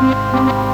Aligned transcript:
Música 0.00 0.69